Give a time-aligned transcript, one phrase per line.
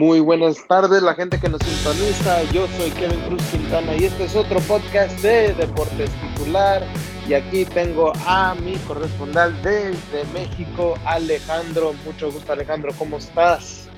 [0.00, 2.42] Muy buenas tardes, la gente que nos sintoniza.
[2.52, 6.82] Yo soy Kevin Cruz Quintana y este es otro podcast de Deportes Titular.
[7.28, 11.92] Y aquí tengo a mi corresponsal desde México, Alejandro.
[12.06, 12.92] Mucho gusto, Alejandro.
[12.96, 13.90] ¿Cómo estás?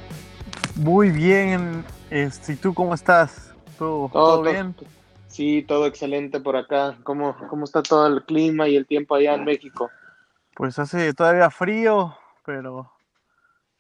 [0.74, 1.84] Muy bien.
[2.10, 3.54] Este, ¿Y tú cómo estás?
[3.78, 4.74] ¿Todo, todo, bien?
[5.28, 6.96] Sí, todo excelente por acá.
[7.04, 9.88] ¿Cómo, ¿Cómo está todo el clima y el tiempo allá en México?
[10.56, 12.90] Pues hace todavía frío, pero,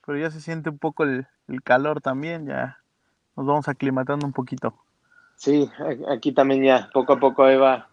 [0.06, 2.78] pero ya se siente un poco el, el calor también, ya
[3.36, 4.74] nos vamos aclimatando un poquito.
[5.36, 5.68] Sí,
[6.08, 7.88] aquí también ya poco a poco ahí va,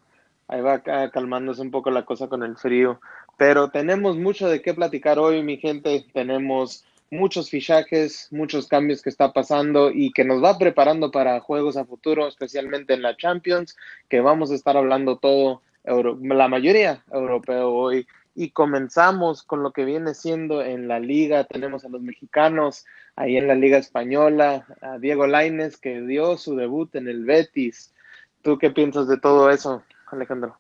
[0.48, 0.80] ahí va
[1.12, 3.00] calmándose un poco la cosa con el frío.
[3.38, 6.06] Pero tenemos mucho de qué platicar hoy, mi gente.
[6.14, 11.78] Tenemos muchos fichajes, muchos cambios que está pasando y que nos va preparando para juegos
[11.78, 13.76] a futuro, especialmente en la Champions,
[14.10, 19.86] que vamos a estar hablando todo, la mayoría europeo hoy y comenzamos con lo que
[19.86, 21.44] viene siendo en la liga.
[21.46, 22.86] Tenemos a los mexicanos
[23.20, 27.94] ahí en la liga española, a Diego Laines que dio su debut en el Betis.
[28.42, 30.58] ¿Tú qué piensas de todo eso, Alejandro?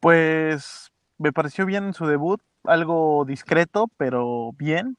[0.00, 4.96] Pues me pareció bien su debut, algo discreto, pero bien.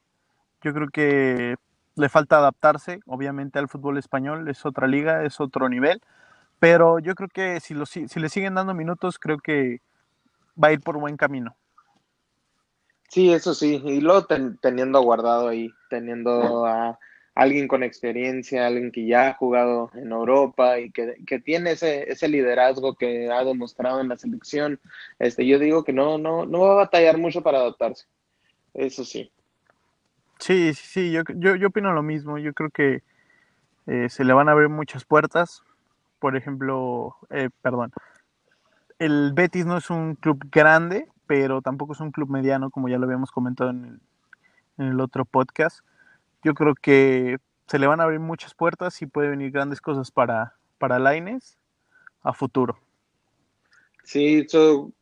[0.61, 1.57] Yo creo que
[1.95, 6.01] le falta adaptarse, obviamente, al fútbol español, es otra liga, es otro nivel,
[6.59, 9.81] pero yo creo que si, lo, si le siguen dando minutos, creo que
[10.61, 11.57] va a ir por buen camino.
[13.13, 14.25] Sí, eso sí, y luego
[14.59, 16.97] teniendo guardado ahí, teniendo a
[17.35, 22.27] alguien con experiencia, alguien que ya ha jugado en Europa y que, tiene ese, ese
[22.27, 24.79] liderazgo que ha demostrado en la selección,
[25.19, 28.07] este, yo digo que no, no, no va a batallar mucho para adaptarse.
[28.73, 29.31] Eso sí.
[30.39, 32.39] Sí, sí, sí, yo, yo, yo opino lo mismo.
[32.39, 33.03] Yo creo que
[33.85, 35.61] eh, se le van a abrir muchas puertas.
[36.17, 37.91] Por ejemplo, eh, perdón,
[38.97, 42.97] el Betis no es un club grande, pero tampoco es un club mediano, como ya
[42.97, 43.99] lo habíamos comentado en
[44.77, 45.79] el, otro podcast.
[46.43, 50.11] Yo creo que se le van a abrir muchas puertas y puede venir grandes cosas
[50.11, 51.57] para, para Laines
[52.21, 52.77] a futuro.
[54.03, 54.45] Sí,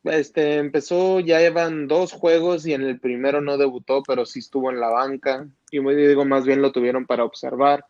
[0.04, 4.70] este, empezó, ya llevan dos juegos y en el primero no debutó, pero sí estuvo
[4.70, 5.48] en la banca.
[5.72, 7.84] Y digo, más bien lo tuvieron para observar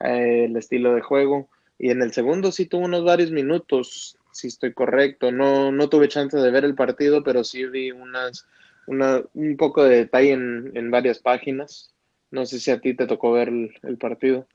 [0.00, 1.48] eh, el estilo de juego.
[1.78, 5.32] Y en el segundo sí tuvo unos varios minutos si estoy correcto.
[5.32, 8.46] No, no tuve chance de ver el partido, pero sí vi unas,
[8.86, 11.92] una, un poco de detalle en, varias páginas.
[12.30, 14.46] No sé si a ti te tocó ver el, partido.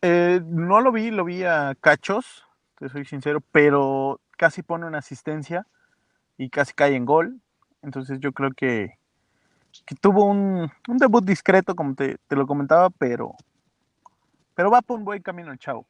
[0.00, 2.44] Eh, no lo vi, lo vi a cachos,
[2.78, 5.66] te soy sincero, pero casi pone una asistencia
[6.38, 7.40] y casi cae en gol.
[7.82, 8.94] Entonces yo creo que,
[9.84, 13.34] que tuvo un, debut discreto, como te, te, lo comentaba, pero,
[14.54, 15.86] pero va por un buen camino el chavo.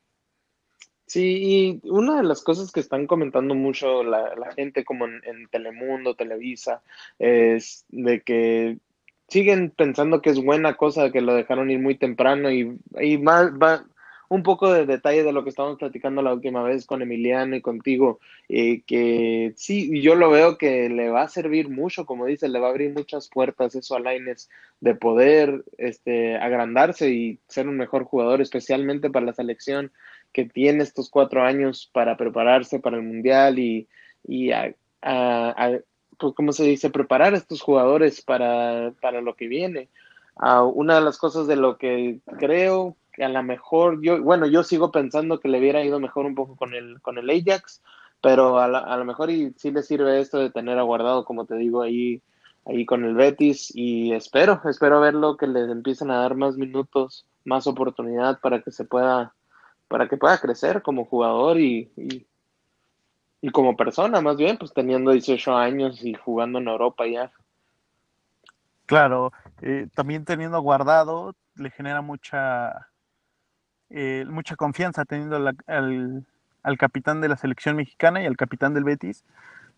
[1.12, 6.14] Sí, y una de las cosas que están comentando mucho la, gente como en, Telemundo,
[6.14, 6.80] Televisa,
[7.18, 8.78] es de que
[9.28, 13.52] siguen pensando que es buena cosa que lo dejaron ir muy temprano y, y más
[13.52, 13.84] va
[14.30, 17.60] un poco de detalle de lo que estábamos platicando la última vez con Emiliano y
[17.60, 18.18] contigo,
[18.48, 22.58] eh, que sí, yo lo veo que le va a servir mucho, como dice, le
[22.58, 24.48] va a abrir muchas puertas eso a Laines
[24.80, 29.92] de poder este, agrandarse y ser un mejor jugador, especialmente para la selección
[30.32, 33.88] que tiene estos cuatro años para prepararse para el Mundial y,
[34.25, 34.75] y a,
[36.19, 36.91] pues, ¿cómo se dice?
[36.91, 39.88] Preparar a estos jugadores para, para lo que viene.
[40.37, 44.47] Uh, una de las cosas de lo que creo que a lo mejor yo, bueno,
[44.47, 47.82] yo sigo pensando que le hubiera ido mejor un poco con el, con el Ajax,
[48.22, 51.56] pero a, a lo mejor y sí le sirve esto de tener aguardado, como te
[51.56, 52.22] digo, ahí,
[52.65, 57.26] ahí con el Betis y espero, espero verlo que les empiecen a dar más minutos,
[57.44, 59.34] más oportunidad para que se pueda
[59.92, 61.92] para que pueda crecer como jugador y,
[63.42, 67.30] y, como persona, más bien, pues teniendo 18 años y jugando en Europa ya.
[68.86, 72.89] Claro, eh, también teniendo guardado le genera mucha
[73.91, 76.27] eh, mucha confianza teniendo al,
[76.62, 79.27] al, capitán de la selección mexicana y al capitán del Betis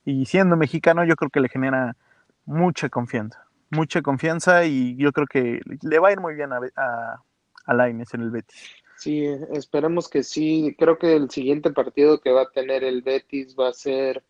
[0.05, 1.97] y siendo mexicano yo creo que le genera
[2.45, 6.61] mucha confianza, mucha confianza y yo creo que le va a ir muy bien a,
[6.77, 7.23] a,
[7.67, 8.84] a Laines en el Betis.
[8.97, 10.75] Sí, esperemos que sí.
[10.79, 14.23] Creo que el siguiente partido que va a tener el Betis va a ser,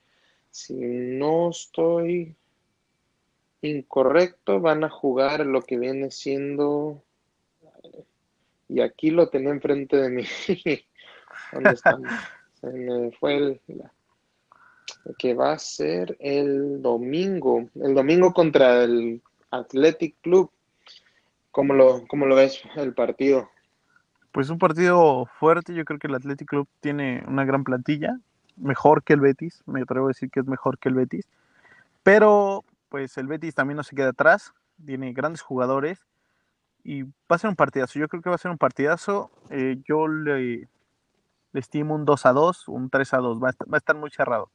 [0.51, 2.35] si no estoy
[3.63, 7.03] incorrecto, van a jugar lo que viene siendo.
[8.69, 10.25] Y aquí lo tenía enfrente de mí.
[11.53, 11.99] ¿Dónde está?
[12.61, 13.61] Se me fue el,
[15.19, 17.69] que va a ser el domingo.
[17.75, 20.51] El domingo contra el Athletic Club.
[21.51, 23.51] ¿Cómo lo, cómo lo ves el partido?
[24.35, 25.75] Pues un partido fuerte.
[25.75, 28.19] Yo creo que el Athletic Club tiene una gran plantilla,
[28.57, 29.63] mejor que el Betis.
[29.65, 31.29] Me atrevo a decir que es mejor que el Betis.
[32.03, 34.53] Pero pues el Betis también no se queda atrás.
[34.85, 36.05] Tiene grandes jugadores.
[36.83, 37.97] y va a ser un partidazo.
[38.01, 39.31] Yo creo que va a ser un partidazo.
[39.51, 40.69] Eh, yo le,
[41.53, 43.41] estimo un 2 a 2, un 3 a 2.
[43.41, 44.51] Va a, estar, va a estar muy cerrado.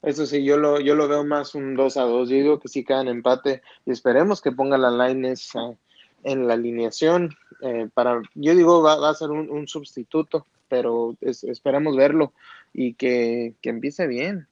[0.00, 2.28] Eso sí, yo lo, yo lo veo más un 2 a 2.
[2.30, 5.76] Yo digo que sí quedan empate y esperemos que ponga la Lines uh,
[6.22, 7.34] en la alineación.
[7.62, 12.32] Eh, para, yo digo, va, va a ser un, un sustituto, pero es, esperamos verlo
[12.72, 14.48] y que, que empiece bien.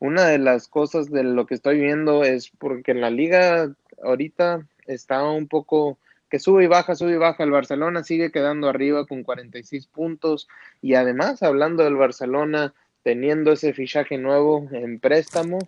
[0.00, 4.66] Una de las cosas de lo que estoy viendo es porque en la liga ahorita
[4.86, 5.98] está un poco
[6.28, 7.44] que sube y baja, sube y baja.
[7.44, 10.48] El Barcelona sigue quedando arriba con 46 puntos
[10.82, 15.58] y además, hablando del Barcelona, teniendo ese fichaje nuevo en préstamo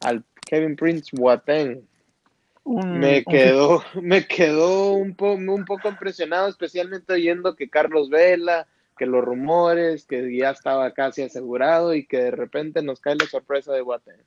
[0.00, 1.86] al Kevin Prince Boateng.
[2.64, 4.02] Un, me quedó, un...
[4.06, 8.66] me quedó un, po, un poco impresionado, especialmente oyendo que Carlos Vela,
[8.96, 13.26] que los rumores, que ya estaba casi asegurado y que de repente nos cae la
[13.26, 14.22] sorpresa de Boateng.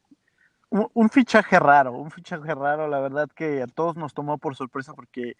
[0.71, 4.55] Un, un, fichaje raro, un fichaje raro, la verdad que a todos nos tomó por
[4.55, 5.35] sorpresa porque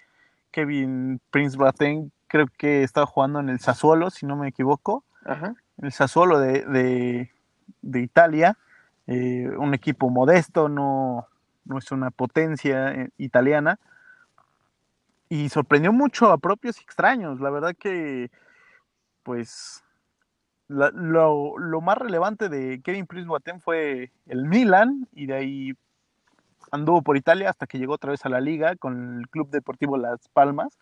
[0.52, 5.04] Kevin Prince Boateng creo que estaba jugando en el Sassuolo, si no me equivoco.
[5.26, 5.56] Ajá.
[5.82, 7.32] El Sassuolo de, de,
[7.82, 8.58] de Italia,
[9.08, 11.28] eh, un equipo modesto, no,
[11.66, 13.80] no es una potencia eh, italiana.
[15.30, 17.40] Y sorprendió mucho a propios extraños.
[17.40, 18.30] La verdad que,
[19.24, 19.84] pues,
[20.68, 25.74] lo, lo, más relevante de Kevin Prince Boateng fue el Milan y de ahí
[26.72, 29.98] anduvo por Italia hasta que llegó otra vez a la liga con el Club Deportivo
[29.98, 30.80] Las Palmas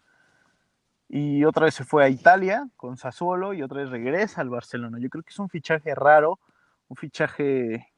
[1.09, 4.97] y otra vez se fue a Italia con Sassuolo y otra vez regresa al Barcelona.
[4.99, 6.39] Yo creo que es un fichaje raro,
[6.87, 7.91] un fichaje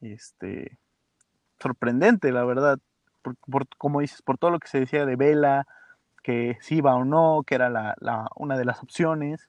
[0.00, 0.78] este
[1.60, 2.78] sorprendente, la verdad,
[3.22, 5.66] por, como dices, por todo lo que se decía de Vela,
[6.22, 9.48] que si iba o no, que era la, la, una de las opciones.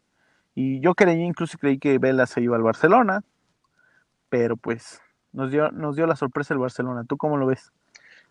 [0.56, 3.24] Y yo creí, incluso creí que Vela se iba al Barcelona,
[4.30, 5.02] pero pues
[5.32, 7.04] nos dio, nos dio la sorpresa el Barcelona.
[7.08, 7.72] ¿Tú cómo lo ves?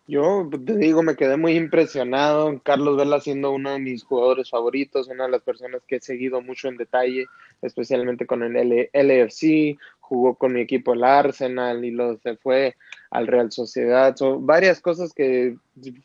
[0.06, 2.58] Yo te digo, me quedé muy impresionado.
[2.62, 6.40] Carlos Vela siendo uno de mis jugadores favoritos, una de las personas que he seguido
[6.40, 7.26] mucho en detalle,
[7.60, 9.76] especialmente con el LFC,
[10.08, 12.76] jugó con mi equipo el Arsenal y lo se fue
[13.10, 14.16] al Real Sociedad.
[14.16, 15.56] So, varias cosas que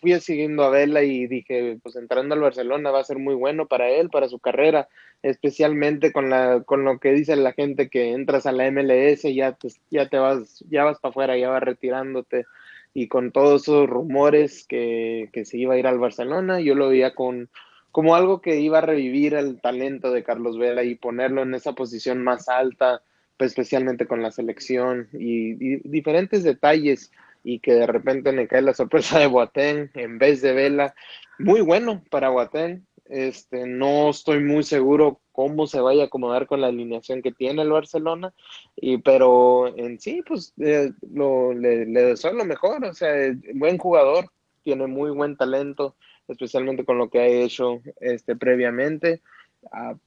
[0.02, 3.68] fui siguiendo a Vela y dije, pues entrando al Barcelona va a ser muy bueno
[3.68, 4.90] para él, para su carrera,
[5.22, 9.54] especialmente con la con lo que dice la gente que entras a la MLS ya
[9.54, 12.46] te, ya te vas ya vas para afuera, ya vas retirándote
[12.94, 16.90] y con todos esos rumores que, que, se iba a ir al Barcelona, yo lo
[16.90, 17.50] veía con,
[17.92, 21.74] como algo que iba a revivir el talento de Carlos Vela y ponerlo en esa
[21.74, 23.02] posición más alta,
[23.38, 27.12] pues especialmente con la selección y, diferentes detalles
[27.44, 30.96] y que de repente me cae la sorpresa de Boateng en vez de Vela.
[31.40, 32.86] Muy bueno para Boateng.
[33.06, 37.64] Este, no estoy muy seguro cómo se vaya a acomodar con la alineación que tiene
[37.64, 38.34] el Barcelona,
[38.76, 43.14] y, pero en sí, pues eh, le, le, deseo lo mejor, o sea,
[43.56, 44.28] buen jugador,
[44.62, 45.96] tiene muy buen talento,
[46.28, 49.22] especialmente con lo que ha hecho este, previamente,
[49.64, 49.98] uh,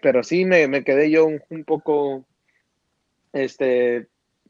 [0.00, 2.24] pero sí me, me, quedé yo un poco,
[3.32, 4.08] este,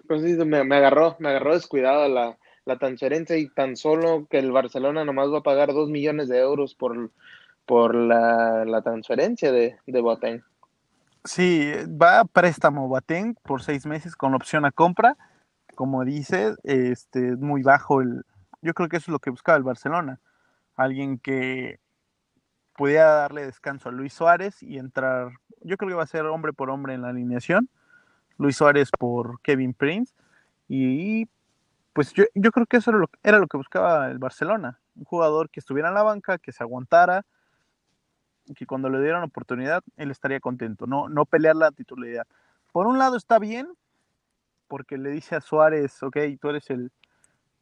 [0.09, 5.05] me, me, agarró, me agarró descuidada la, la transferencia y tan solo que el Barcelona
[5.05, 7.11] nomás va a pagar dos millones de euros por
[7.69, 10.43] por la, la transferencia de, de Boateng.
[11.23, 15.19] Sí, va a préstamo Boateng por seis meses con opción a compra.
[15.75, 18.25] Como dices, este, muy bajo el...
[18.63, 20.19] Yo creo que eso es lo que buscaba el Barcelona.
[20.77, 21.79] Alguien que
[22.75, 25.33] pudiera darle descanso a Luis Suárez y entrar...
[25.61, 27.69] Yo creo que va a ser hombre por hombre en la alineación.
[28.39, 30.15] Luis Suárez por Kevin Prince.
[30.69, 31.29] Y
[31.93, 32.91] pues yo, yo creo que eso
[33.23, 34.79] era lo, que buscaba el Barcelona.
[34.97, 37.25] Un jugador que estuviera en la banca, que se aguantara,
[38.55, 42.27] que cuando le dieran oportunidad, él estaría contento, no, no pelear la titularidad.
[42.73, 43.69] Por un lado está bien,
[44.69, 46.91] porque le dice a Suárez, ok, tú eres el,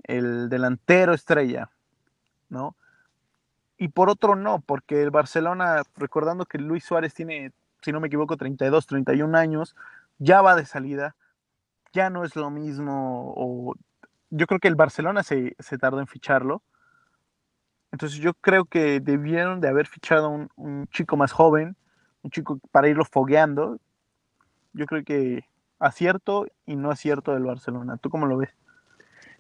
[0.05, 1.71] el delantero estrella,
[2.49, 2.77] ¿no?
[3.79, 7.53] Y por otro no, porque el Barcelona, recordando que Luis Suárez tiene,
[7.83, 9.77] si no me equivoco, 32, 31 años,
[10.19, 11.17] ya va de salida,
[11.93, 13.75] ya no es lo mismo, o
[14.31, 16.63] yo creo que el Barcelona se, se tardó en ficharlo,
[17.93, 21.77] entonces yo creo que debieron de haber fichado un, un chico más joven,
[22.23, 23.79] un chico para irlo fogueando.
[24.73, 25.45] Yo creo que
[25.79, 27.97] acierto y no acierto del Barcelona.
[27.97, 28.51] ¿Tú cómo lo ves?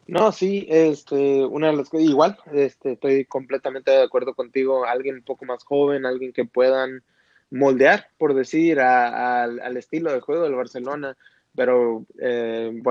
[0.06, 5.22] No, sí, este, una de las igual, este, estoy completamente de acuerdo contigo, alguien un
[5.22, 7.02] poco más joven, alguien que puedan
[7.50, 11.16] moldear, por decir, a, al estilo de juego del Barcelona,
[11.54, 12.82] pero eh,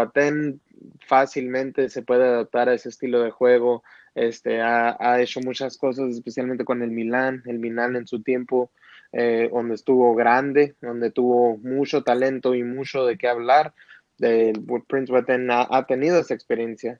[1.08, 3.84] fácilmente se puede adaptar a ese estilo de juego,
[4.16, 8.72] este, ha, ha, hecho muchas cosas, especialmente con el Milán, el Milán en su tiempo,
[9.12, 13.74] eh, donde estuvo grande, donde tuvo mucho talento y mucho de qué hablar.
[14.18, 14.54] De,
[14.88, 17.00] Prince Boateng ha, ha, tenido esa experiencia.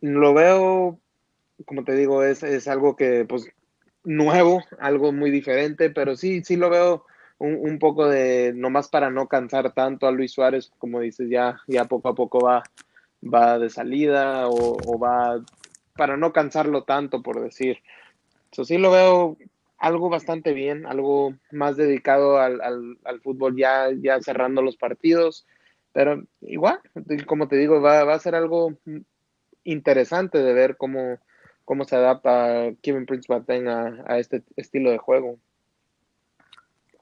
[0.00, 1.00] Lo veo
[1.66, 3.50] como te digo, es, es algo que, pues,
[4.04, 7.04] nuevo, algo muy diferente, pero sí, sí lo veo
[7.38, 11.60] un, un, poco de, nomás para no cansar tanto a Luis Suárez, como dices, ya,
[11.66, 12.62] ya poco a poco va,
[13.22, 15.42] va de salida o, va
[15.96, 17.78] para no cansarlo tanto, por decir.
[18.52, 19.36] Eso sí lo veo
[19.78, 25.46] algo bastante bien, algo más dedicado al, al, al, fútbol ya, ya cerrando los partidos,
[25.92, 26.80] pero igual,
[27.26, 28.74] como te digo, va, va a ser algo
[29.64, 31.18] interesante de ver cómo,
[31.64, 35.38] cómo se adapta Kevin Prince Boateng a, a, este estilo de juego.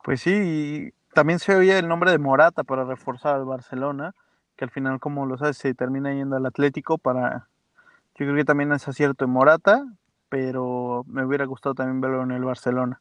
[0.05, 4.15] Pues sí, también se oye el nombre de Morata para reforzar al Barcelona,
[4.57, 7.49] que al final, como lo sabes, se termina yendo al Atlético para...
[8.17, 9.85] Yo creo que también es acierto en Morata,
[10.29, 13.01] pero me hubiera gustado también verlo en el Barcelona.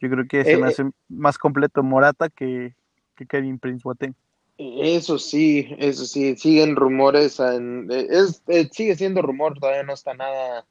[0.00, 2.74] Yo creo que se eh, me hace más completo Morata que,
[3.16, 4.14] que Kevin Prince Boateng.
[4.58, 10.14] Eso sí, eso sí, siguen rumores, en, es, es, sigue siendo rumor, todavía no está
[10.14, 10.66] nada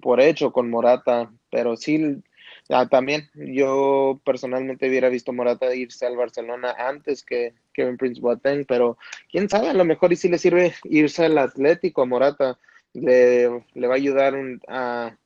[0.00, 2.22] por hecho con Morata, pero sí,
[2.68, 8.64] ya, también yo personalmente hubiera visto Morata irse al Barcelona antes que Kevin Prince Boateng,
[8.66, 8.96] pero
[9.30, 12.58] quién sabe, a lo mejor y si le sirve irse al Atlético a Morata,
[12.94, 15.16] le, le va a ayudar un, a,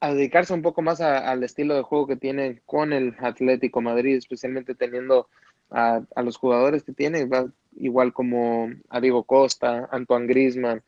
[0.00, 3.80] a dedicarse un poco más a, al estilo de juego que tiene con el Atlético
[3.80, 5.28] Madrid, especialmente teniendo
[5.70, 7.28] a, a los jugadores que tiene,
[7.76, 10.82] igual como a Diego Costa, Antoine Grisman.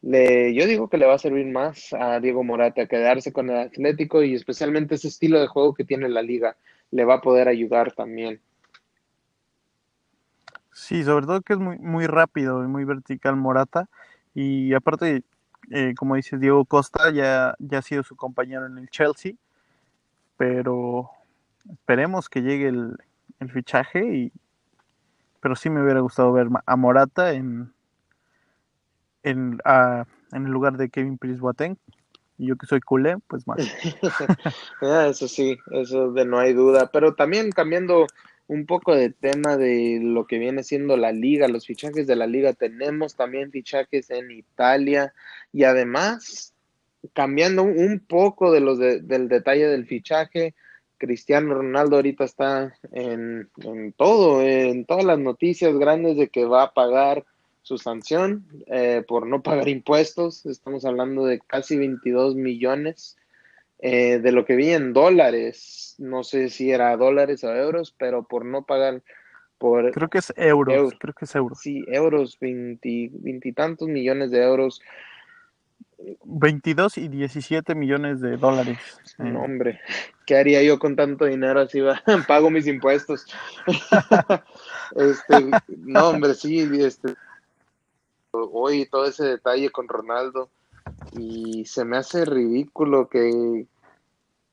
[0.00, 3.58] Le, yo digo que le va a servir más a Diego Morata quedarse con el
[3.58, 6.56] Atlético y especialmente ese estilo de juego que tiene la liga
[6.90, 8.40] le va a poder ayudar también.
[10.72, 13.88] Sí, sobre todo que es muy, muy rápido y muy vertical Morata
[14.34, 15.24] y aparte
[15.70, 19.34] eh, como dice Diego Costa, ya, ya ha sido su compañero en el Chelsea,
[20.36, 21.10] pero
[21.70, 22.96] esperemos que llegue el,
[23.40, 24.32] el fichaje, y,
[25.40, 27.72] pero sí me hubiera gustado ver a Morata en,
[29.28, 31.76] en, a, en el lugar de Kevin Prince Boateng.
[32.36, 33.58] Y yo que soy culé, pues más.
[35.10, 36.90] eso sí, eso de no hay duda.
[36.92, 38.06] Pero también cambiando
[38.46, 42.26] un poco de tema de lo que viene siendo la liga, los fichajes de la
[42.26, 42.54] liga.
[42.54, 45.12] Tenemos también fichajes en Italia
[45.52, 46.54] y además,
[47.12, 50.54] cambiando un poco de los de, del detalle del fichaje,
[50.96, 56.64] Cristiano Ronaldo ahorita está en, en, todo, en todas las noticias grandes de que va
[56.64, 57.24] a pagar
[57.62, 60.46] su sanción eh, por no pagar impuestos.
[60.46, 63.16] Estamos hablando de casi 22 millones
[63.80, 68.24] eh, de lo que vi en dólares, no sé si era dólares o euros, pero
[68.24, 69.02] por no pagar
[69.58, 69.92] por...
[69.92, 70.94] Creo que es euros, euros.
[70.98, 71.58] creo que es euros.
[71.60, 74.80] Sí, euros, veintitantos millones de euros.
[76.24, 78.78] 22 y 17 millones de dólares.
[79.18, 79.80] No, hombre,
[80.26, 81.80] ¿qué haría yo con tanto dinero así?
[81.80, 82.02] Va?
[82.28, 83.26] Pago mis impuestos.
[84.96, 87.14] este, no, hombre, sí, este,
[88.32, 90.50] hoy todo ese detalle con Ronaldo
[91.12, 93.66] y se me hace ridículo que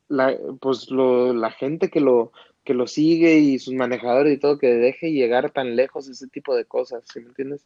[0.08, 2.32] la, pues lo, la gente que lo,
[2.64, 6.56] que lo sigue y sus manejadores y todo, que deje llegar tan lejos ese tipo
[6.56, 7.66] de cosas, ¿sí me entiendes?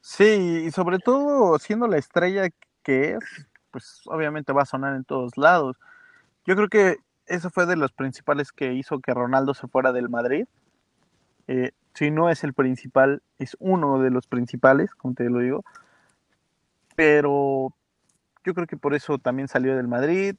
[0.00, 2.48] Sí, y sobre todo siendo la estrella
[2.82, 5.76] que es, pues obviamente va a sonar en todos lados.
[6.46, 6.96] Yo creo que
[7.26, 10.46] eso fue de los principales que hizo que Ronaldo se fuera del Madrid.
[11.46, 15.64] Eh, si no es el principal, es uno de los principales, como te lo digo
[17.00, 17.72] pero
[18.44, 20.34] yo creo que por eso también salió del Madrid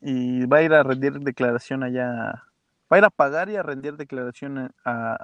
[0.00, 2.42] y va a ir a rendir declaración allá,
[2.92, 5.16] va a ir a pagar y a rendir declaración a,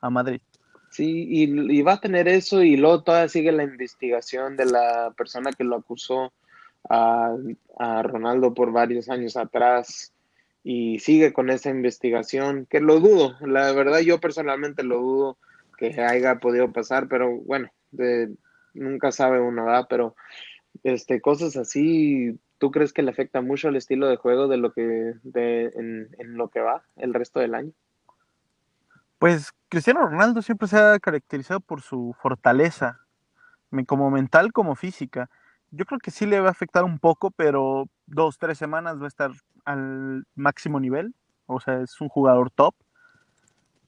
[0.00, 0.40] a Madrid.
[0.88, 5.12] Sí, y, y, va a tener eso y luego todavía sigue la investigación de la
[5.14, 6.32] persona que lo acusó
[6.88, 7.36] a,
[7.78, 10.10] a Ronaldo por varios años atrás
[10.68, 15.38] y sigue con esa investigación, que lo dudo, la verdad yo personalmente lo dudo
[15.78, 17.70] que haya podido pasar, pero bueno,
[18.74, 19.86] nunca sabe uno, ¿verdad?
[19.88, 20.16] Pero
[20.82, 24.72] este, cosas así, ¿tú crees que le afecta mucho el estilo de juego de lo
[24.72, 27.70] que, de, en lo que va el resto del año?
[29.20, 33.02] Pues Cristiano Ronaldo siempre se ha caracterizado por su fortaleza,
[33.86, 35.30] como mental como física.
[35.70, 39.04] Yo creo que sí le va a afectar un poco, pero dos, tres semanas va
[39.04, 39.30] a estar
[39.64, 41.14] al máximo nivel.
[41.46, 42.74] O sea, es un jugador top.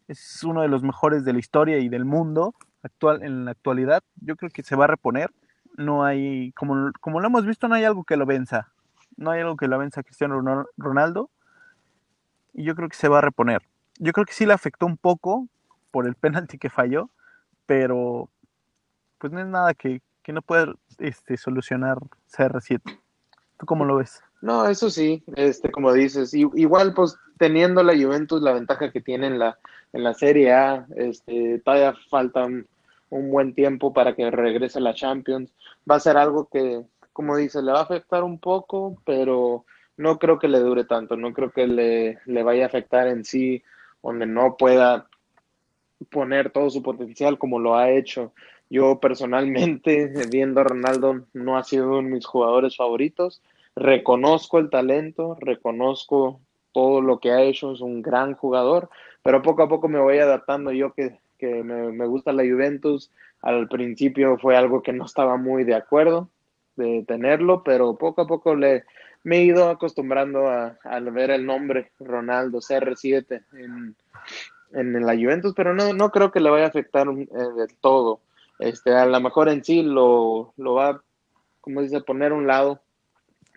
[0.07, 4.03] Es uno de los mejores de la historia y del mundo actual, en la actualidad,
[4.17, 5.31] yo creo que se va a reponer.
[5.77, 8.73] No hay, como, como lo hemos visto, no hay algo que lo venza.
[9.17, 11.31] No hay algo que lo venza a Cristiano Ronaldo.
[12.53, 13.63] Y yo creo que se va a reponer.
[13.99, 15.49] Yo creo que sí le afectó un poco
[15.91, 17.11] por el penalti que falló,
[17.67, 18.31] pero
[19.19, 21.97] pues no es nada que, que no pueda este, solucionar
[22.31, 22.83] CR7.
[23.59, 24.23] ¿Tú cómo lo ves?
[24.43, 29.29] No, eso sí, este, como dices, igual pues teniendo la Juventus la ventaja que tiene
[29.29, 29.59] en la,
[29.95, 32.67] en la Serie A, este, todavía faltan
[33.09, 35.51] un buen tiempo para que regrese la Champions.
[35.91, 36.83] Va a ser algo que,
[37.15, 39.65] como dice, le va a afectar un poco, pero
[39.97, 43.25] no creo que le dure tanto, no creo que le, le vaya a afectar en
[43.25, 43.63] sí,
[44.03, 45.09] donde no pueda
[46.11, 48.35] poner todo su potencial como lo ha hecho.
[48.71, 53.43] Yo personalmente, viendo a Ronaldo, no ha sido uno de mis jugadores favoritos.
[53.75, 56.41] Reconozco el talento, reconozco
[56.73, 58.91] todo lo que ha hecho, es un gran jugador,
[59.23, 60.73] pero poco a poco me voy adaptando.
[60.73, 63.11] Yo que, que me, gusta la Juventus,
[63.41, 66.29] al principio fue algo que no estaba muy de acuerdo
[66.77, 68.85] de tenerlo, pero poco a poco le,
[69.25, 73.97] me he ido acostumbrando a, a ver el nombre Ronaldo CR7 en,
[74.73, 78.21] en la Juventus, pero no, no creo que le vaya a afectar eh, del todo.
[78.59, 81.03] Este, a lo mejor en sí lo, lo va,
[81.61, 82.81] como dice, poner a un lado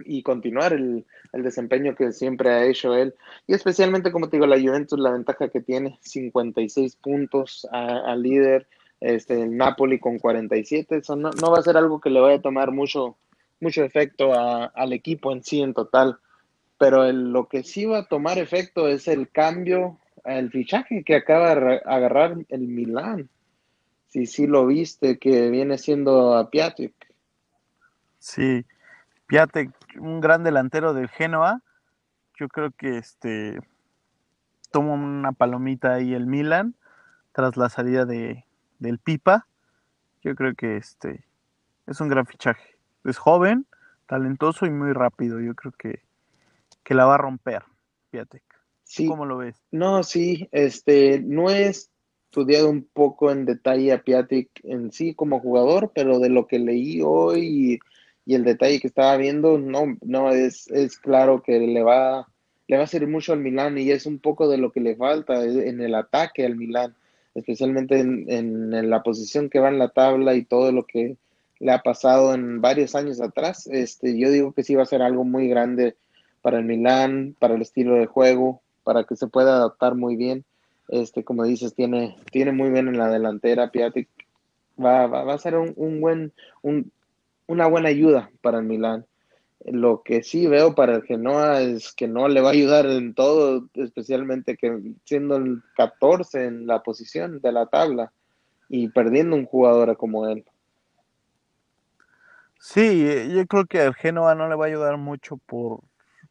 [0.06, 3.14] y continuar el, el, desempeño que siempre ha hecho él.
[3.48, 8.68] Y especialmente, como te digo, la Juventus, la ventaja que tiene, 56 puntos al líder,
[9.00, 12.38] este, el Napoli con 47, eso no, no, va a ser algo que le vaya
[12.38, 13.18] a tomar mucho,
[13.60, 16.18] mucho efecto a, al equipo en sí en total.
[16.78, 21.16] Pero el, lo que sí va a tomar efecto es el cambio el fichaje que
[21.16, 23.30] acaba de agarrar el Milán.
[24.12, 26.94] Si sí, lo viste, que viene siendo a Piatek.
[28.20, 28.66] Sí,
[29.28, 31.62] Piatek, un gran delantero del Genoa.
[32.38, 33.62] Yo creo que este
[34.70, 36.76] toma una palomita ahí el Milan
[37.32, 38.44] tras la salida de,
[38.80, 39.48] del Pipa.
[40.24, 41.24] Yo creo que este
[41.88, 42.76] es un gran fichaje.
[43.06, 43.66] Es joven,
[44.08, 45.40] talentoso y muy rápido.
[45.40, 46.04] Yo creo que,
[46.84, 47.64] que la va a romper
[48.10, 48.44] Piatek.
[48.84, 49.08] Sí.
[49.08, 49.64] ¿Cómo lo ves?
[49.72, 51.74] No, sí, este, no he
[52.32, 56.60] estudiado un poco en detalle a Piatic en sí como jugador, pero de lo que
[56.60, 57.80] leí hoy
[58.26, 62.30] y, el detalle que estaba viendo, no, no, es, es claro que le va,
[62.70, 64.96] le va a servir mucho al Milán y es un poco de lo que le
[64.96, 66.96] falta en el ataque al Milán,
[67.36, 71.18] especialmente en, en, en la posición que va en la tabla y todo lo que
[71.60, 73.68] le ha pasado en varios años atrás.
[73.68, 75.98] Este, yo digo que sí va a ser algo muy grande
[76.42, 80.46] para el Milán, para el estilo de juego, para que se pueda adaptar muy bien.
[80.92, 83.72] Este, como dices, tiene, tiene muy bien en la delantera.
[83.72, 84.10] Piatic
[84.84, 86.92] va, va, a ser un, un buen, un,
[87.48, 89.06] una buena ayuda para el Milán.
[89.66, 93.14] Lo que sí veo para el Genoa es que no le va a ayudar en
[93.14, 98.12] todo, especialmente que siendo el 14 en la posición de la tabla
[98.70, 100.46] y perdiendo un jugador como él.
[102.60, 105.82] Sí, yo creo que al Genoa no le va a ayudar mucho por,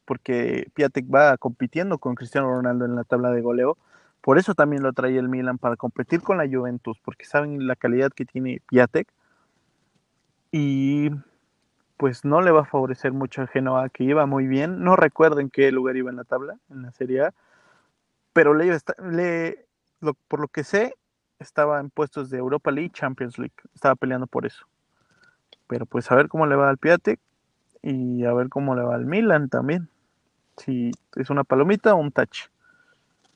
[0.05, 3.79] porque Piatek va compitiendo con Cristiano Ronaldo en la tabla de goleo.
[4.21, 7.77] Por eso también lo trae el Milan para competir con la Juventus, porque saben la
[7.77, 9.09] calidad que tiene Piatek.
[10.53, 11.11] Y
[11.97, 14.83] pues no le va a favorecer mucho al Genoa, que iba muy bien.
[14.83, 17.35] No recuerdo en qué lugar iba en la tabla, en la Serie A.
[18.33, 18.79] Pero le,
[19.11, 19.67] le
[20.01, 20.95] lo, por lo que sé,
[21.39, 23.55] estaba en puestos de Europa League, Champions League.
[23.75, 24.67] Estaba peleando por eso.
[25.67, 27.21] Pero pues a ver cómo le va al Piatek
[27.83, 29.89] y a ver cómo le va al Milan también
[30.61, 32.49] si es una palomita o un touch.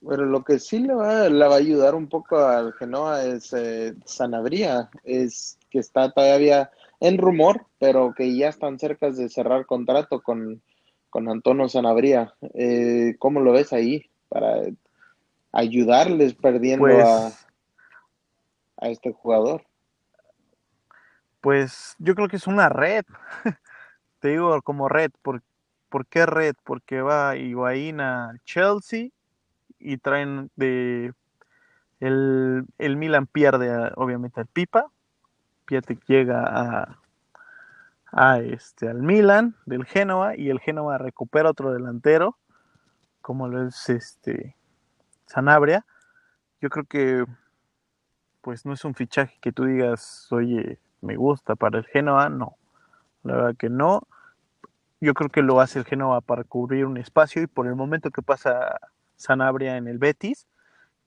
[0.05, 3.55] Bueno, lo que sí le va, le va a ayudar un poco al Genoa es
[3.55, 9.65] eh, Sanabria, es que está todavía en rumor, pero que ya están cerca de cerrar
[9.65, 10.61] contrato con,
[11.09, 12.35] con Antonio Sanabria.
[12.53, 14.61] Eh, ¿Cómo lo ves ahí para
[15.53, 17.29] ayudarles perdiendo pues, a,
[18.77, 19.65] a este jugador?
[21.41, 23.07] Pues yo creo que es una red,
[24.21, 25.47] te digo como red, porque
[25.95, 26.57] ¿Por qué red?
[26.65, 29.11] Porque va Higuaín a Chelsea
[29.85, 31.13] y traen de
[32.01, 34.91] el, el Milan pierde obviamente al Pipa.
[35.67, 36.99] Piatek llega a,
[38.11, 42.37] a este al Milan del Génova y el Génova recupera otro delantero
[43.21, 44.57] como lo es este
[45.27, 45.87] Sanabria.
[46.61, 47.25] Yo creo que
[48.41, 52.57] pues no es un fichaje que tú digas, oye, me gusta para el Génova, no.
[53.23, 54.07] La verdad que no
[55.05, 58.11] yo creo que lo hace el Genoa para cubrir un espacio y por el momento
[58.11, 58.81] que pasa
[59.25, 60.47] Sanabria en el Betis,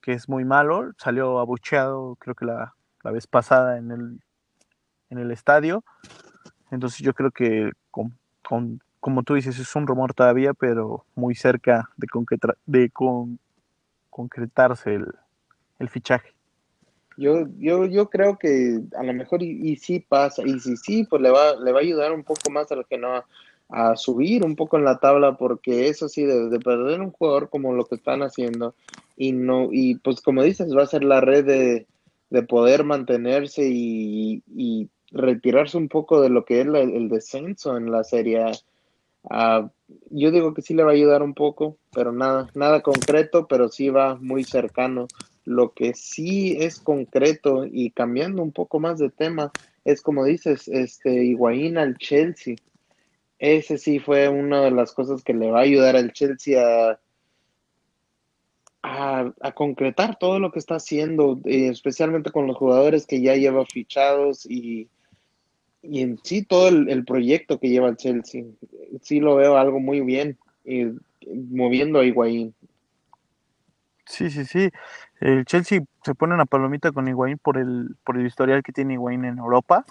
[0.00, 4.20] que es muy malo, salió abucheado creo que la, la vez pasada en el,
[5.10, 5.84] en el estadio,
[6.70, 11.34] entonces yo creo que con, con, como tú dices es un rumor todavía, pero muy
[11.34, 12.06] cerca de,
[12.66, 13.38] de con,
[14.10, 15.06] concretarse el,
[15.78, 16.34] el fichaje.
[17.16, 21.04] Yo, yo, yo creo que a lo mejor y, y sí pasa, y si sí,
[21.04, 23.24] pues le va, le va a ayudar un poco más al Genoa
[23.68, 27.50] a subir un poco en la tabla porque eso sí, de, de, perder un jugador
[27.50, 28.74] como lo que están haciendo
[29.16, 31.86] y no, y pues como dices, va a ser la red de,
[32.30, 37.78] de poder mantenerse y, y, retirarse un poco de lo que es la, el descenso
[37.78, 38.44] en la serie.
[39.22, 39.68] Uh,
[40.10, 43.70] yo digo que sí le va a ayudar un poco, pero nada, nada concreto, pero
[43.70, 45.08] sí va muy cercano
[45.46, 49.50] Lo que sí es concreto y cambiando un poco más de tema,
[49.86, 52.56] es como dices, este Higuaín al Chelsea.
[53.38, 56.98] Ese sí fue una de las cosas que le va a ayudar al Chelsea a,
[58.82, 63.64] a, concretar todo lo que está haciendo, eh, especialmente con los jugadores que ya lleva
[63.66, 64.88] fichados y,
[65.82, 68.44] y en sí todo el, proyecto que lleva el Chelsea.
[69.02, 70.86] Sí lo veo algo muy bien, y,
[71.50, 72.54] moviendo a Higuaín.
[74.06, 74.70] Sí, sí, sí.
[75.20, 78.94] El Chelsea se pone una palomita con Higuaín por el, por el historial que tiene
[78.94, 79.84] Higuaín en Europa,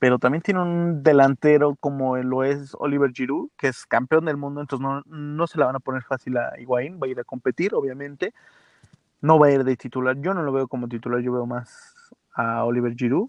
[0.00, 4.62] pero también tiene un delantero como lo es Oliver Giroud, que es campeón del mundo,
[4.62, 7.24] entonces no, no se la van a poner fácil a Higuaín, va a ir a
[7.24, 8.32] competir, obviamente.
[9.20, 11.94] No va a ir de titular, yo no lo veo como titular, yo veo más
[12.32, 13.28] a Oliver Giroud.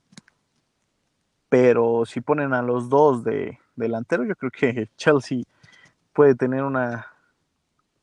[1.50, 5.44] Pero si ponen a los dos de delantero, yo creo que Chelsea
[6.14, 7.08] puede tener una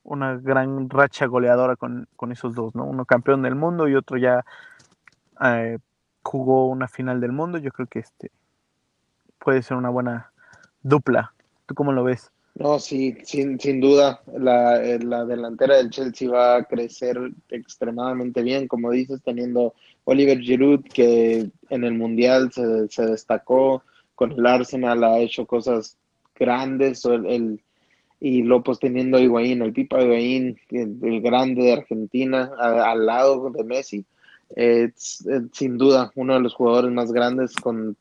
[0.02, 2.84] una gran racha goleadora con, esos dos, ¿no?
[2.84, 4.44] Uno campeón del mundo y otro ya
[5.42, 5.78] eh,
[6.22, 7.58] jugó una final del mundo.
[7.58, 8.30] Yo creo que este
[9.38, 10.30] puede ser una buena
[10.82, 11.32] dupla.
[11.66, 12.30] ¿Tú cómo lo ves?
[12.54, 14.20] No, sí, sin, sin duda.
[14.36, 17.16] La, eh, la, delantera del Chelsea va a crecer
[17.50, 19.74] extremadamente bien, como dices, teniendo
[20.04, 23.82] Oliver Giroud, que en el Mundial se, se destacó,
[24.14, 25.96] con el Arsenal ha hecho cosas
[26.34, 27.60] grandes, el,
[28.20, 33.62] y López teniendo a Higuaín, el Pipa Higuaín, el, grande de Argentina, al lado de
[33.62, 34.04] Messi,
[34.56, 37.96] es, sin duda uno de los jugadores más grandes con,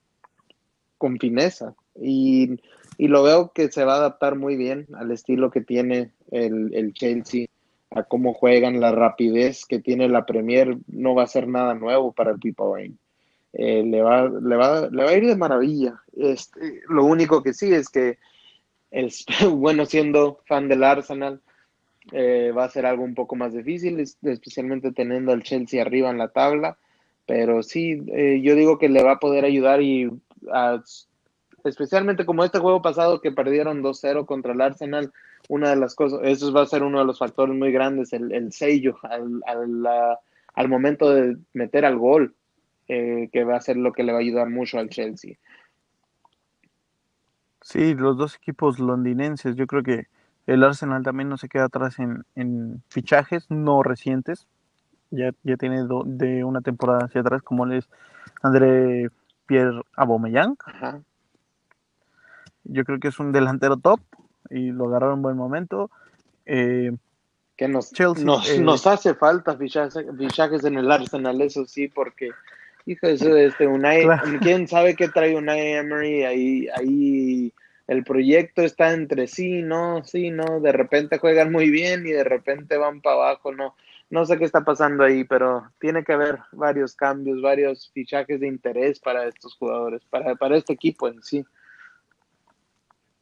[0.98, 1.76] con fineza.
[1.96, 2.60] Y,
[2.98, 6.94] lo veo que se va a adaptar muy bien al estilo que tiene el, el
[6.94, 7.48] Chelsea,
[7.92, 12.12] a cómo juegan, la rapidez que tiene la Premier, no va a ser nada nuevo
[12.12, 13.00] para el Pipa Higuaín.
[13.54, 16.02] Eh, le, va, le, va, le va a ir de maravilla.
[16.16, 18.18] Este, lo único que sí es que
[18.92, 21.42] es, bueno, siendo fan del Arsenal,
[22.12, 26.18] eh, va a ser algo un poco más difícil, especialmente teniendo al Chelsea arriba en
[26.18, 26.78] la tabla.
[27.26, 30.10] Pero sí, eh, yo digo que le va a poder ayudar y
[31.64, 35.12] especialmente como este juego pasado que perdieron 2-0 contra el Arsenal,
[35.50, 38.52] una de las cosas, eso va a ser uno de los factores muy grandes, el,
[38.52, 39.42] sello al,
[40.56, 42.36] al, momento de meter al gol,
[42.88, 45.36] eh, que va a ser lo que le va a ayudar mucho al Chelsea.
[47.62, 50.08] Sí, los dos equipos londinenses, yo creo que
[50.48, 54.48] el Arsenal también no se queda atrás en, fichajes no recientes.
[55.12, 57.90] Ya, ya tiene de una temporada hacia atrás, como es
[58.42, 59.10] André
[59.48, 60.56] Pierre Aubameyang.
[62.66, 64.02] Yo creo que es un delantero top
[64.50, 65.90] y lo agarraron en buen momento.
[66.46, 66.92] Eh,
[67.58, 72.30] que nos, eh, nos, hace falta fichajes, fichajes en el Arsenal, eso sí, porque
[72.86, 74.06] Hijo, eso este, Unai,
[74.42, 77.54] quién sabe qué trae Unai Emery ahí, ahí
[77.88, 82.24] el proyecto está entre sí, no, sí, no, de repente juegan muy bien y de
[82.24, 83.76] repente van para abajo, no,
[84.10, 88.48] no sé qué está pasando ahí, pero tiene que haber varios cambios, varios fichajes de
[88.48, 91.46] interés para estos jugadores, para, para este equipo en sí.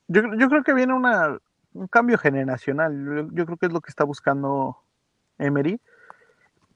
[0.08, 1.40] Yo, yo creo que viene una,
[1.74, 4.78] un cambio generacional, yo creo que es lo que está buscando
[5.40, 5.80] Emery,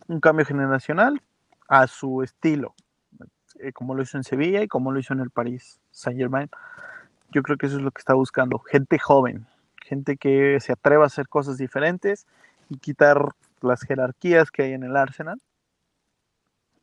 [0.08, 1.22] un cambio generacional,
[1.68, 2.74] a su estilo,
[3.60, 6.50] eh, como lo hizo en Sevilla y como lo hizo en el París Saint Germain.
[7.32, 9.46] Yo creo que eso es lo que está buscando, gente joven,
[9.86, 12.26] gente que se atreva a hacer cosas diferentes
[12.70, 15.40] y quitar las jerarquías que hay en el Arsenal.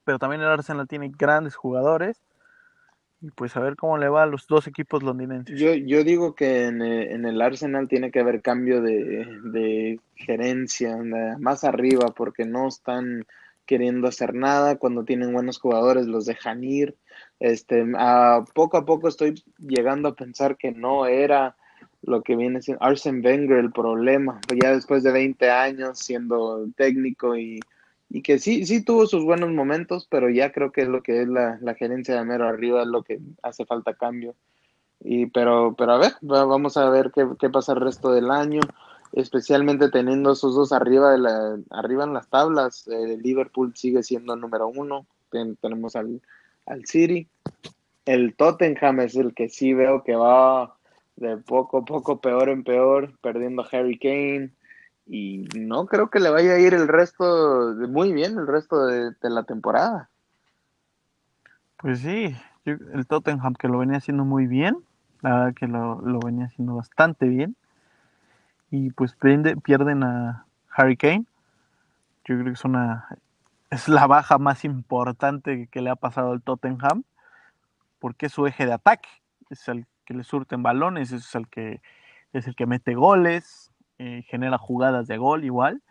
[0.05, 2.23] Pero también el Arsenal tiene grandes jugadores
[3.21, 5.59] y pues a ver cómo le va a los dos equipos londinenses.
[5.59, 10.97] Yo, yo digo que en, eh, el Arsenal tiene que haber cambio de, de gerencia
[11.39, 13.27] más arriba porque no están
[13.65, 16.97] queriendo hacer nada, cuando tienen buenos jugadores los dejan ir.
[17.41, 21.57] Este, a poco a poco estoy llegando a pensar que no era
[22.07, 27.37] lo que viene siendo Arsene Wenger el problema, ya después de 20 años siendo técnico
[27.37, 27.61] y,
[28.09, 31.23] y, que sí, sí tuvo sus buenos momentos, pero ya creo que es lo que
[31.23, 34.35] es la, la gerencia de Mero arriba, es lo que hace falta cambio.
[35.01, 38.61] Y, pero, pero a ver, vamos a ver qué, qué pasa el resto del año
[39.13, 42.87] especialmente teniendo esos dos arriba de la, arriba en las tablas.
[42.87, 45.07] El Liverpool sigue siendo el número uno.
[45.31, 46.21] tenemos al,
[46.67, 47.29] al City.
[48.05, 50.76] El Tottenham es el que sí veo que va
[51.17, 54.53] de poco a poco peor en peor, perdiendo a Harry Kane.
[55.07, 58.87] Y no creo que le vaya a ir el resto de, muy bien, el resto
[58.87, 60.11] de, la temporada.
[61.77, 64.79] Pues sí, el Tottenham que lo venía haciendo muy bien,
[65.21, 67.55] la verdad que lo, lo venía haciendo bastante bien
[68.71, 71.25] y pues pierden a Harry Kane.
[72.25, 73.09] Yo creo que es una
[73.71, 77.05] es la baja más importante que le ha pasado al Tottenham
[77.99, 79.09] porque es su eje de ataque,
[79.51, 81.83] es el que le surten balones, es el que
[82.33, 85.83] es el que mete goles, eh, genera jugadas de gol igual.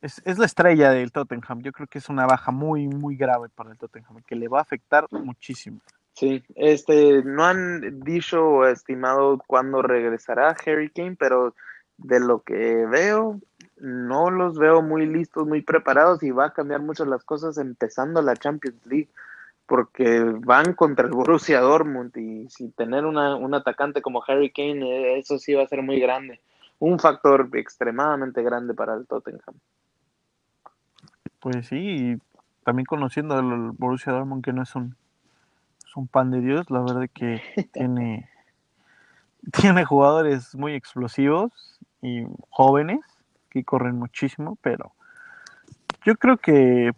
[0.00, 1.62] es, es, la estrella del Tottenham.
[1.62, 4.58] Yo creo que es una baja muy, muy grave para el Tottenham, que le va
[4.58, 5.80] a afectar muchísimo.
[6.14, 11.54] Sí, este, no han dicho o estimado cuándo regresará Harry Kane, pero
[11.96, 13.40] de lo que veo,
[13.78, 18.20] no los veo muy listos, muy preparados y va a cambiar mucho las cosas empezando
[18.22, 19.08] la Champions League,
[19.70, 24.82] porque van contra el Borussia Dortmund y si tener una, un atacante como Harry Kane,
[24.82, 26.40] eh, eso sí va a ser muy grande,
[26.80, 29.54] un factor extremadamente grande para el Tottenham.
[31.38, 32.18] Pues sí,
[32.64, 34.96] también conociendo al Borussia Dortmund que no es un,
[35.86, 37.40] es un pan de Dios, la verdad que
[37.72, 38.28] tiene,
[39.52, 42.98] tiene jugadores muy explosivos y jóvenes
[43.50, 44.90] que corren muchísimo, pero
[46.04, 46.90] yo creo que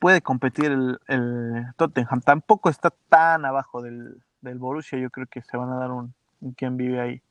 [0.00, 2.22] puede competir el, el Tottenham.
[2.22, 4.98] Tampoco está tan abajo del, del, Borussia.
[4.98, 7.22] Yo creo que se van a dar un, un quien vive ahí.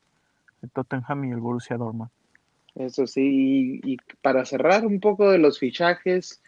[0.62, 2.12] El Tottenham y el Borussia Dortmund.
[2.76, 6.42] Eso sí, y, y, para cerrar un poco de los fichajes,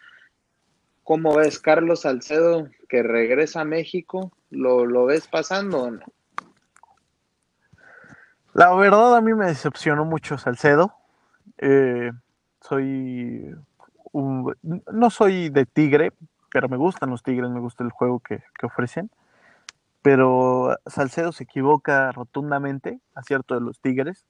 [1.03, 4.31] ¿cómo ves Carlos Salcedo que regresa a México?
[4.51, 6.05] ¿Lo, lo ves pasando o no?
[8.53, 10.93] La verdad a mí me decepcionó mucho Salcedo.
[11.57, 12.11] Eh,
[12.61, 13.55] soy
[14.13, 16.11] no soy de Tigre,
[16.51, 19.09] pero me gustan los Tigres, me gusta el juego que, que, ofrecen.
[20.01, 24.25] Pero Salcedo se equivoca rotundamente, acierto de los Tigres.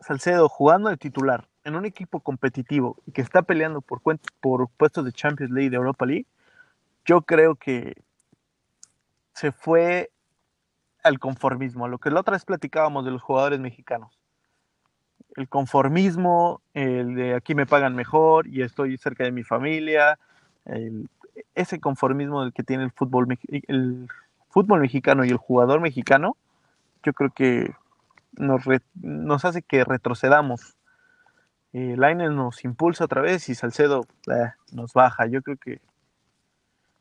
[0.00, 4.00] Salcedo jugando de titular en un equipo competitivo y que está peleando por,
[4.40, 6.26] por puestos de Champions League de Europa League,
[7.04, 8.02] yo creo que
[9.34, 10.10] se fue
[11.02, 14.21] al conformismo, a lo que la otra vez platicábamos de los jugadores mexicanos.
[15.36, 20.18] El conformismo, el de aquí me pagan mejor y estoy cerca de mi familia,
[21.54, 24.08] ese conformismo del que tiene el fútbol, el
[24.50, 26.36] fútbol mexicano y el jugador mexicano,
[27.02, 27.74] yo creo que
[28.32, 30.76] nos hace que retrocedamos.
[31.72, 35.26] Eh, Lainez nos impulsa otra vez y Salcedo eh, nos baja.
[35.26, 35.80] Yo creo que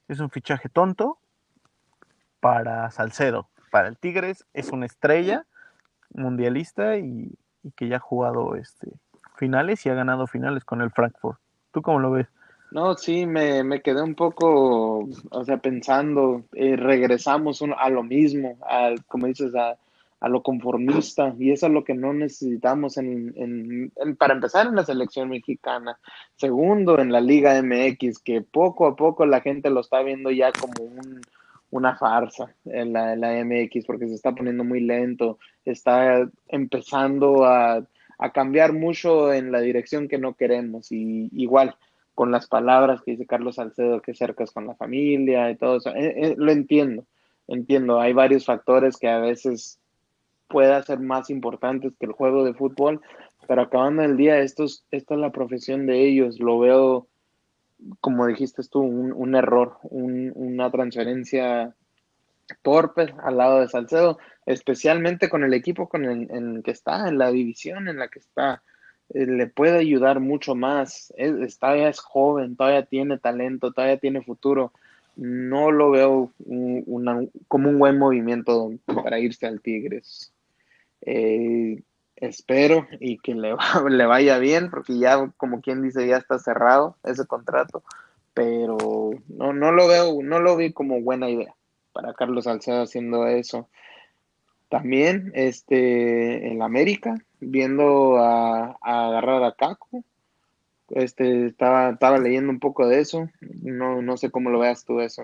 [0.08, 1.17] es un fichaje tonto
[2.39, 5.46] para Salcedo para el Tigres es una estrella
[6.13, 8.91] mundialista y, y, que ya ha jugado este,
[9.36, 11.39] finales y ha ganado finales con el Frankfurt.
[11.71, 12.28] ¿Tú cómo lo ves?
[12.71, 18.58] No, sí, me, me quedé un poco, o sea, pensando, eh, regresamos a lo mismo,
[18.62, 19.76] al, como dices, a,
[20.21, 24.76] a, lo conformista, y eso es lo que no necesitamos en, en, para empezar en
[24.76, 26.00] la selección mexicana.
[26.38, 30.54] Segundo, en la Liga MX, que poco a poco la gente lo está viendo ya
[30.54, 31.19] como un,
[31.72, 37.46] una farsa en la, en la, MX porque se está poniendo muy lento, está empezando
[37.46, 37.84] a,
[38.20, 40.92] a, cambiar mucho en la dirección que no queremos.
[40.92, 41.76] Y igual
[42.14, 45.90] con las palabras que dice Carlos Salcedo que cercas con la familia y todo eso,
[45.96, 47.06] eh, eh, lo entiendo,
[47.48, 49.80] entiendo, hay varios factores que a veces
[50.48, 53.02] pueda ser más importantes que el juego de fútbol,
[53.48, 57.08] pero acabando el día, esto es, esta es la profesión de ellos, lo veo
[58.00, 61.76] como dijiste tú, un, un error, un, una transferencia
[62.62, 67.08] torpe al lado de Salcedo, especialmente con el equipo con el, en el que está,
[67.08, 68.62] en la división en la que está.
[69.13, 71.13] Eh, le puede ayudar mucho más.
[71.17, 74.72] Es, todavía es joven, todavía tiene talento, todavía tiene futuro.
[75.15, 76.32] No lo veo
[77.48, 80.34] como un buen movimiento para irse al Tigres.
[81.02, 81.82] Eh,
[82.22, 86.40] espero y que le, va, le vaya bien, porque ya, como quien dice, ya está
[86.40, 87.84] cerrado ese contrato,
[88.34, 88.78] pero
[89.28, 91.54] no, no lo veo, no lo vi como buena idea
[91.92, 93.68] para Carlos Salcedo haciendo eso.
[94.70, 100.04] También, este, en América, viendo a, a agarrar a Caco,
[100.90, 103.30] este, estaba, estaba leyendo un poco de eso,
[103.62, 105.24] no, no sé cómo lo veas tú eso.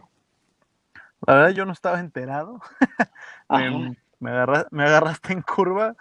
[1.25, 2.59] La verdad yo no estaba enterado,
[3.49, 5.95] me, me, agarra, me agarraste en curva,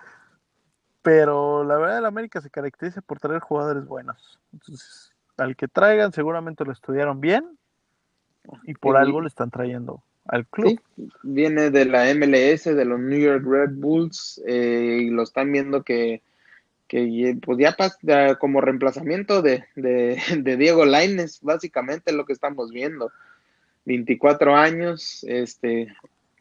[1.07, 4.41] pero la verdad el América se caracteriza por traer jugadores buenos.
[4.53, 7.57] Entonces, al que traigan seguramente lo estudiaron bien
[8.65, 10.81] y por algo lo están trayendo al club.
[10.97, 15.53] Sí, viene de la MLS, de los New York Red Bulls, eh, y lo están
[15.53, 16.23] viendo que,
[16.89, 22.33] que pues ya pasa como reemplazamiento de, de, de Diego Laines, básicamente es lo que
[22.33, 23.13] estamos viendo.
[23.85, 25.95] 24 años, este,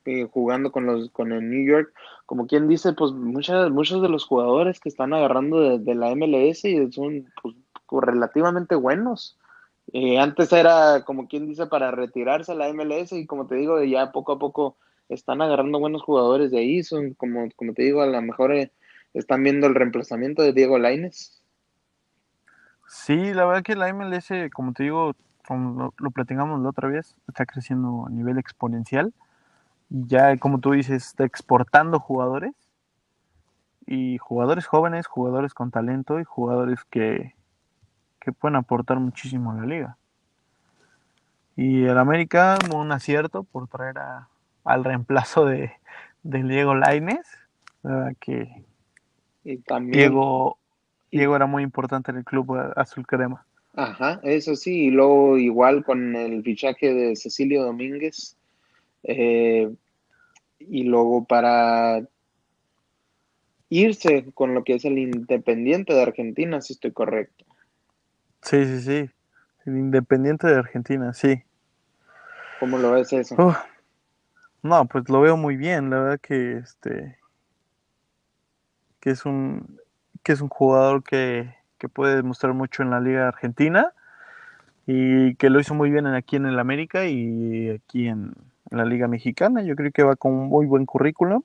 [0.06, 1.93] eh, jugando con los con el New York,
[2.25, 6.63] como quien dice, pues muchas, muchos de los jugadores que están agarrando de, la MLS
[6.91, 7.55] son pues,
[8.03, 9.38] relativamente buenos.
[9.93, 13.83] Eh, antes era, como quien dice, para retirarse a la MLS y como te digo,
[13.83, 14.77] ya poco a poco
[15.09, 18.71] están agarrando buenos jugadores de ahí, son como, como te digo, a lo mejor eh,
[19.13, 21.43] están viendo el reemplazamiento de Diego Laines.
[22.88, 25.13] Sí, la verdad que la MLS, como te digo,
[25.49, 29.13] lo, lo platicamos la otra vez, está creciendo a nivel exponencial
[29.89, 32.54] y ya, como tú dices, está exportando jugadores
[33.86, 37.36] y jugadores jóvenes, jugadores con talento y jugadores que,
[38.19, 39.98] que pueden aportar muchísimo a la liga.
[41.56, 44.28] Y el América, un acierto por traer a,
[44.65, 45.71] al reemplazo de,
[46.24, 47.26] Diego Laines,
[48.19, 48.65] que
[49.43, 50.58] Diego,
[51.12, 53.45] Diego era muy importante en el club azul crema.
[53.76, 58.38] Ajá, eso sí, y luego igual con el fichaje de Cecilio Domínguez,
[59.08, 59.74] eh,
[60.60, 62.02] y luego para
[63.70, 67.46] irse con lo que es el Independiente de Argentina, si estoy correcto.
[68.41, 69.10] Sí, sí, sí,
[69.65, 71.44] el Independiente de Argentina, sí.
[72.60, 73.36] ¿Cómo lo ves eso?
[74.62, 77.18] no, pues lo veo muy bien, la verdad que este
[79.00, 79.80] que es un
[80.24, 83.94] que es un jugador que, que puede demostrar mucho en la Liga Argentina
[84.88, 88.34] y que lo hizo muy bien aquí en el América y aquí en,
[88.71, 89.62] la Liga Mexicana.
[89.62, 91.43] Yo creo que va con un muy buen currículum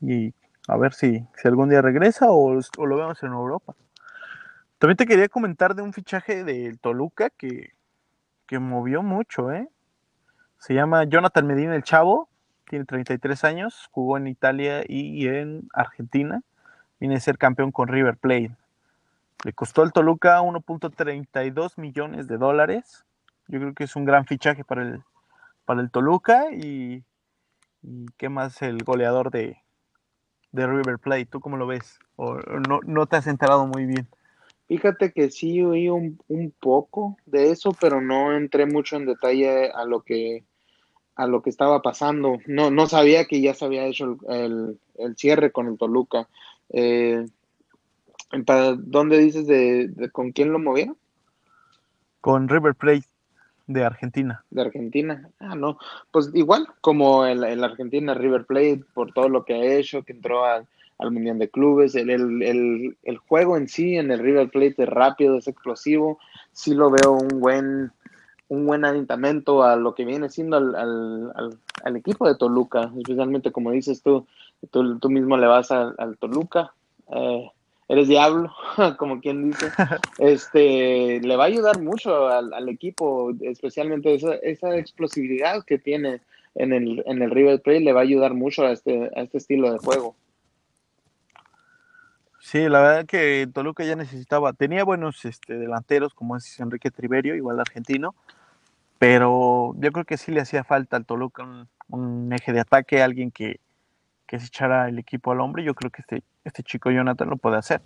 [0.00, 0.32] y
[0.68, 3.74] a ver si, si algún día regresa o, lo vemos en Europa.
[4.78, 7.72] También te quería comentar de un fichaje del Toluca que,
[8.46, 9.68] que movió mucho, ¿eh?
[10.58, 12.28] Se llama Jonathan Medina el Chavo,
[12.68, 16.42] tiene 33 años, jugó en Italia y en Argentina.
[16.98, 18.54] Viene a ser campeón con River Plate.
[19.44, 23.06] Le costó al Toluca 1.32 millones de dólares.
[23.48, 25.02] Yo creo que es un gran fichaje para el,
[25.70, 26.46] para el Toluca.
[26.52, 27.04] Y,
[28.16, 29.56] qué más el goleador de,
[30.52, 31.26] River Plate.
[31.26, 32.00] ¿Tú cómo lo ves?
[32.16, 34.08] ¿O no, no te has enterado muy bien?
[34.66, 39.70] Fíjate que sí oí un, un, poco de eso, pero no entré mucho en detalle
[39.70, 40.42] a lo que
[41.14, 42.38] a lo que estaba pasando.
[42.48, 46.28] No, no sabía que ya se había hecho el, el, cierre con el Toluca.
[46.70, 47.24] Eh,
[48.44, 50.96] ¿Para dónde dices de, con quién lo movieron?
[52.20, 53.06] Con River Plate
[53.70, 54.44] de Argentina.
[54.50, 55.30] De Argentina.
[55.38, 55.78] Ah, no.
[56.10, 60.44] Pues igual como el, Argentina River Plate, por todo lo que ha hecho, que entró
[60.44, 60.66] al,
[60.98, 64.88] al Mundial de Clubes, el, el, el, juego en sí en el River Plate es
[64.88, 66.18] rápido, es explosivo.
[66.52, 67.92] Sí lo veo un buen
[68.48, 73.52] un buen aditamento a lo que viene siendo al, al, al, equipo de Toluca, especialmente
[73.52, 74.26] como dices tú,
[74.72, 76.72] tú, tú mismo le vas al, Toluca,
[77.12, 77.48] eh,
[77.90, 78.52] eres diablo,
[78.98, 79.66] como quien dice,
[80.18, 86.20] este, le va a ayudar mucho al, equipo, especialmente esa, esa, explosividad que tiene
[86.54, 89.38] en el, en el River Plate, le va a ayudar mucho a este, a este
[89.38, 90.14] estilo de juego.
[92.38, 97.34] Sí, la verdad que Toluca ya necesitaba, tenía buenos este, delanteros como es Enrique Triverio,
[97.34, 98.14] igual argentino,
[98.98, 103.32] pero yo creo que sí le hacía falta al Toluca un, eje de ataque, alguien
[103.32, 103.58] que,
[104.28, 105.64] se echara el equipo al hombre.
[105.64, 107.80] Yo creo que este, este chico Jonathan lo puede hacer.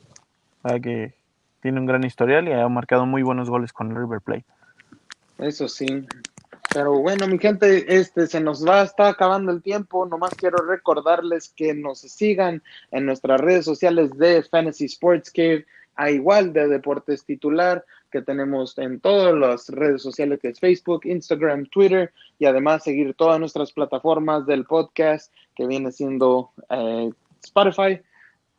[0.83, 1.15] que
[1.61, 4.45] tiene un gran historial y ha marcado muy buenos goles con el River Plate.
[5.39, 6.07] Eso sí.
[6.73, 10.07] Pero bueno, mi gente, este se nos va, está acabando el tiempo.
[10.07, 16.11] Nomás quiero recordarles que nos sigan en nuestras redes sociales de Fantasy Sports Cave, a
[16.11, 21.67] igual de Deportes Titular que tenemos en todas las redes sociales que es Facebook, Instagram,
[21.67, 27.11] Twitter y además seguir todas nuestras plataformas del podcast que viene siendo eh,
[27.43, 28.01] Spotify,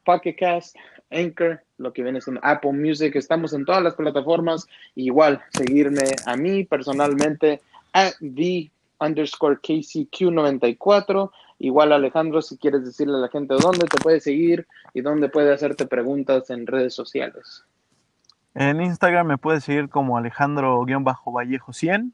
[0.06, 0.76] Pocket Cast,
[1.12, 3.16] Anchor, lo que viene siendo Apple Music.
[3.16, 4.68] Estamos en todas las plataformas.
[4.96, 7.62] Igual, seguirme a mí personalmente
[7.94, 11.32] at the underscore KCQ94.
[11.60, 15.54] Igual Alejandro, si quieres decirle a la gente dónde te puede seguir y dónde puede
[15.54, 17.64] hacerte preguntas en redes sociales.
[18.54, 22.14] En Instagram me puedes seguir como Alejandro-Vallejo 100.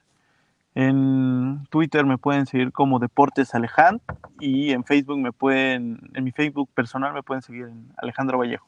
[0.74, 4.02] En Twitter me pueden seguir como Deportes Alejand.
[4.40, 8.66] Y en Facebook me pueden, en mi Facebook personal me pueden seguir en Alejandro Vallejo.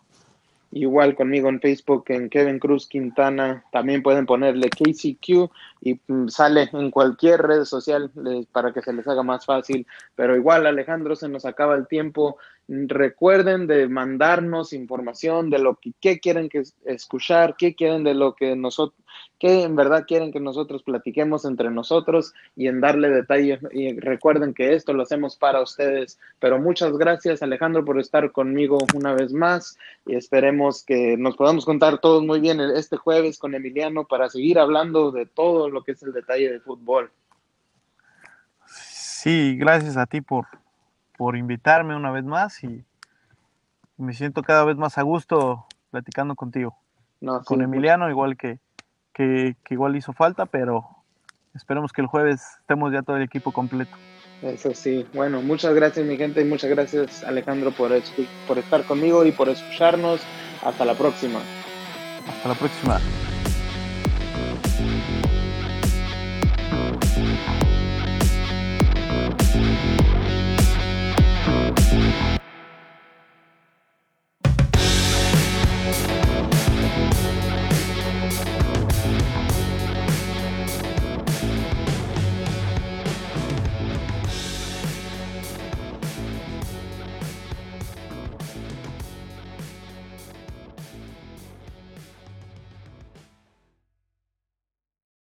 [0.75, 6.67] Igual conmigo en Facebook, en Kevin Cruz Quintana, también pueden ponerle KCQ y mm, sale
[6.73, 8.09] en cualquier red social
[8.51, 9.85] para que se les haga más fácil.
[10.15, 12.37] Pero igual, Alejandro, se nos acaba el tiempo.
[12.67, 18.35] Recuerden de mandarnos información de lo que qué quieren que escuchar, qué quieren de lo
[18.35, 18.97] que nosotros,
[19.37, 23.59] qué en verdad quieren que nosotros platiquemos entre nosotros y en darle detalles.
[23.73, 26.17] Y recuerden que esto lo hacemos para ustedes.
[26.39, 31.65] Pero muchas gracias, Alejandro, por estar conmigo una vez más y esperemos que nos podamos
[31.65, 35.91] contar todos muy bien este jueves con Emiliano para seguir hablando de todo lo que
[35.91, 37.11] es el detalle de fútbol.
[38.65, 40.45] Sí, gracias a ti por
[41.17, 42.85] por invitarme una vez más y
[43.97, 46.75] me siento cada vez más a gusto platicando contigo.
[47.45, 48.59] con Emiliano, igual que,
[49.13, 50.85] que, igual hizo falta, pero
[51.53, 53.95] esperemos que el jueves estemos ya todo el equipo completo.
[54.41, 57.91] Eso sí, bueno, muchas gracias mi gente y muchas gracias Alejandro por,
[58.45, 60.21] por estar conmigo y por escucharnos.
[60.63, 61.39] Hasta la próxima.
[62.27, 62.99] Hasta la próxima.